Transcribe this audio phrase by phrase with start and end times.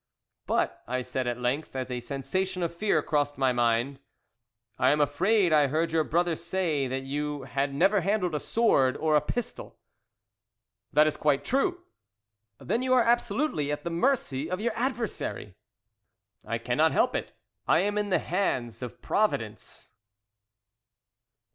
[0.47, 3.99] "But," I said, at length, as a sensation of fear crossed my mind,
[4.79, 8.97] "I am afraid I heard your brother say that you had never handled a sword
[8.97, 9.77] or a pistol."
[10.91, 11.83] "That is quite true!"
[12.59, 15.53] "Then you are absolutely at the mercy of your adversary!"
[16.47, 17.33] "I cannot help it.
[17.67, 19.91] I am in the hands of Providence."